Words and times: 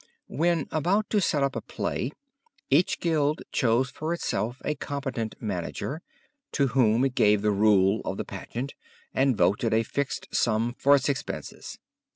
When 0.29 0.67
about 0.71 1.11
to 1.11 1.21
set 1.21 1.43
up 1.43 1.55
a 1.55 1.61
play, 1.61 2.11
each 2.71 2.99
guild 2.99 3.43
chose 3.51 3.91
for 3.91 4.13
itself 4.15 4.59
a 4.65 4.73
competent 4.73 5.35
manager, 5.39 6.01
to 6.53 6.69
whom 6.69 7.05
it 7.05 7.13
gave 7.13 7.43
the 7.43 7.51
rule 7.51 8.01
of 8.03 8.17
the 8.17 8.25
pageant, 8.25 8.73
and 9.13 9.37
voted 9.37 9.75
a 9.75 9.83
fixed 9.83 10.33
sum 10.33 10.73
for 10.79 10.95
its 10.95 11.07
expenses. 11.07 11.77